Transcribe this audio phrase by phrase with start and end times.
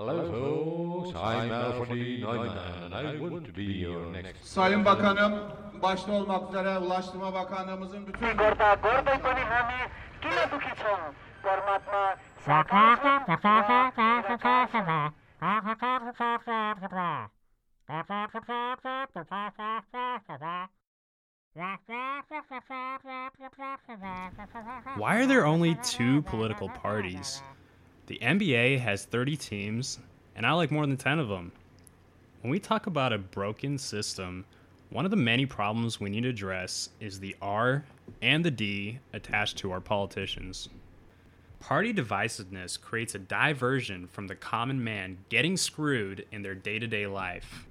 [0.00, 2.56] Hello folks, I'm Neumann.
[2.84, 4.44] And I want to be your next...
[4.44, 5.32] Sayın Bakanım,
[5.82, 8.26] başta olmak üzere Ulaştırma Bakanlığımızın bütün...
[8.26, 9.90] Gorda, gorda ikoni hami,
[10.22, 11.00] kila dukhi chon,
[24.96, 27.42] why are there only two political parties?
[28.10, 30.00] The NBA has 30 teams,
[30.34, 31.52] and I like more than 10 of them.
[32.40, 34.44] When we talk about a broken system,
[34.88, 37.84] one of the many problems we need to address is the R
[38.20, 40.68] and the D attached to our politicians.
[41.60, 46.88] Party divisiveness creates a diversion from the common man getting screwed in their day to
[46.88, 47.68] day life.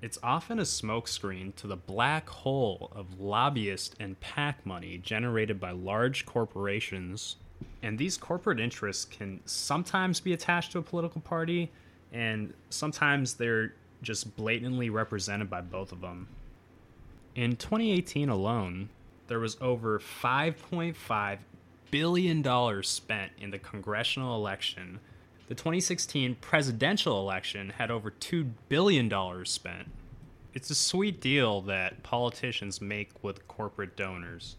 [0.00, 5.72] It's often a smokescreen to the black hole of lobbyist and PAC money generated by
[5.72, 7.34] large corporations.
[7.82, 11.70] And these corporate interests can sometimes be attached to a political party,
[12.12, 16.28] and sometimes they're just blatantly represented by both of them.
[17.34, 18.88] In 2018 alone,
[19.28, 21.38] there was over $5.5
[21.90, 25.00] billion spent in the congressional election.
[25.48, 29.10] The 2016 presidential election had over $2 billion
[29.44, 29.88] spent.
[30.52, 34.56] It's a sweet deal that politicians make with corporate donors.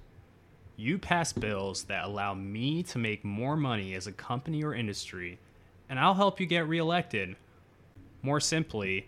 [0.82, 5.38] You pass bills that allow me to make more money as a company or industry,
[5.88, 7.36] and I'll help you get reelected.
[8.23, 9.08] More simply,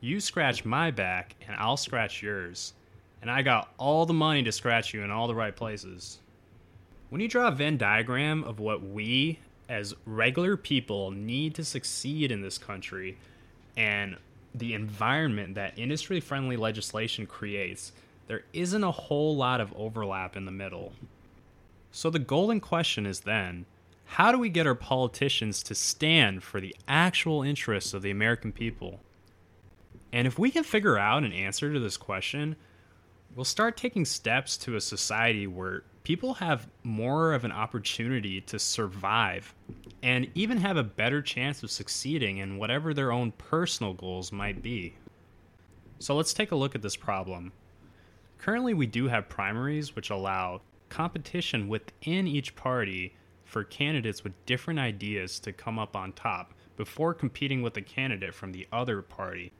[0.00, 2.74] you scratch my back and I'll scratch yours.
[3.20, 6.20] And I got all the money to scratch you in all the right places.
[7.08, 12.30] When you draw a Venn diagram of what we as regular people need to succeed
[12.30, 13.18] in this country
[13.76, 14.16] and
[14.54, 17.90] the environment that industry friendly legislation creates,
[18.26, 20.92] there isn't a whole lot of overlap in the middle.
[21.92, 23.66] So the golden question is then
[24.04, 28.50] how do we get our politicians to stand for the actual interests of the American
[28.50, 29.00] people?
[30.12, 32.56] And if we can figure out an answer to this question,
[33.36, 38.58] we'll start taking steps to a society where people have more of an opportunity to
[38.58, 39.54] survive
[40.02, 44.62] and even have a better chance of succeeding in whatever their own personal goals might
[44.62, 44.94] be.
[46.00, 47.52] So let's take a look at this problem.
[48.40, 53.14] Currently, we do have primaries which allow competition within each party
[53.44, 58.34] for candidates with different ideas to come up on top before competing with a candidate
[58.34, 59.52] from the other party.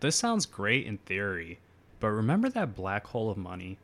[0.00, 1.60] This sounds great in theory,
[2.00, 3.78] but remember that black hole of money?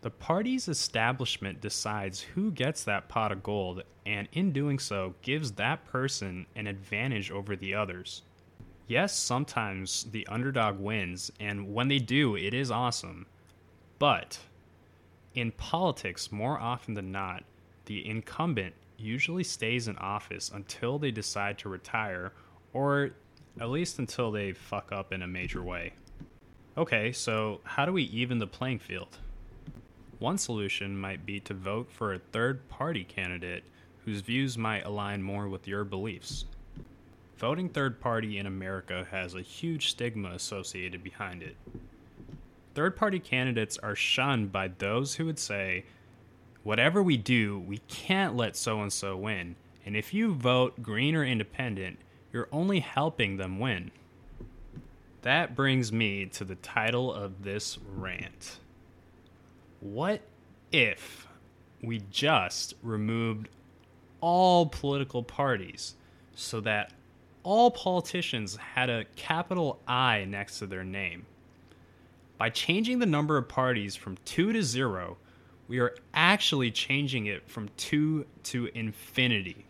[0.00, 5.52] The party's establishment decides who gets that pot of gold, and in doing so, gives
[5.52, 8.22] that person an advantage over the others.
[8.86, 13.26] Yes, sometimes the underdog wins, and when they do, it is awesome.
[14.00, 14.40] But
[15.34, 17.44] in politics, more often than not,
[17.84, 22.32] the incumbent usually stays in office until they decide to retire,
[22.72, 23.10] or
[23.60, 25.92] at least until they fuck up in a major way.
[26.78, 29.18] Okay, so how do we even the playing field?
[30.18, 33.64] One solution might be to vote for a third party candidate
[34.04, 36.46] whose views might align more with your beliefs.
[37.36, 41.56] Voting third party in America has a huge stigma associated behind it.
[42.74, 45.84] Third party candidates are shunned by those who would say,
[46.62, 51.16] whatever we do, we can't let so and so win, and if you vote green
[51.16, 51.98] or independent,
[52.32, 53.90] you're only helping them win.
[55.22, 58.58] That brings me to the title of this rant.
[59.80, 60.22] What
[60.70, 61.26] if
[61.82, 63.48] we just removed
[64.20, 65.94] all political parties
[66.34, 66.92] so that
[67.42, 71.26] all politicians had a capital I next to their name?
[72.40, 75.18] By changing the number of parties from 2 to 0,
[75.68, 79.66] we are actually changing it from 2 to infinity.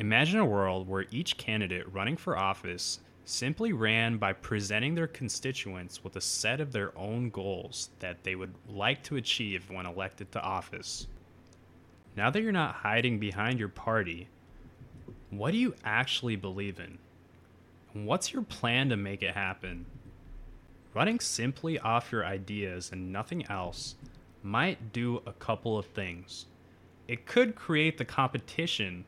[0.00, 6.02] Imagine a world where each candidate running for office simply ran by presenting their constituents
[6.02, 10.32] with a set of their own goals that they would like to achieve when elected
[10.32, 11.06] to office.
[12.16, 14.26] Now that you're not hiding behind your party,
[15.30, 16.98] what do you actually believe in?
[17.92, 19.86] What's your plan to make it happen?
[20.96, 23.96] Running simply off your ideas and nothing else
[24.42, 26.46] might do a couple of things.
[27.06, 29.04] It could create the competition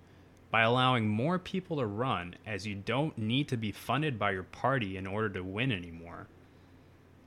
[0.50, 4.42] by allowing more people to run, as you don't need to be funded by your
[4.42, 6.26] party in order to win anymore.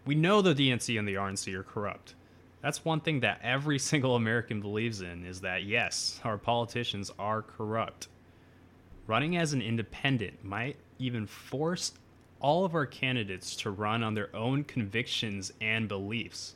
[0.05, 2.13] We know the DNC and the RNC are corrupt.
[2.61, 7.41] That's one thing that every single American believes in is that yes, our politicians are
[7.41, 8.09] corrupt.
[9.07, 11.93] Running as an independent might even force
[12.41, 16.55] all of our candidates to run on their own convictions and beliefs.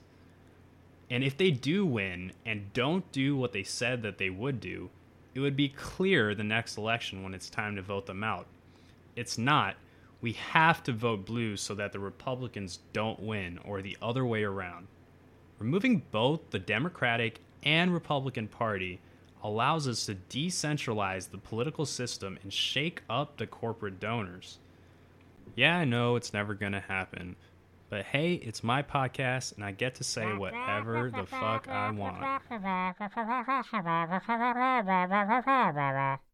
[1.10, 4.90] And if they do win and don't do what they said that they would do,
[5.36, 8.48] it would be clear the next election when it's time to vote them out.
[9.16, 9.76] It's not.
[10.22, 14.44] We have to vote blue so that the Republicans don't win, or the other way
[14.44, 14.88] around.
[15.60, 19.00] Removing both the Democratic and Republican Party
[19.44, 24.58] allows us to decentralize the political system and shake up the corporate donors.
[25.56, 27.36] Yeah, I know it's never going to happen,
[27.90, 32.24] but hey, it's my podcast and I get to say whatever the fuck I want.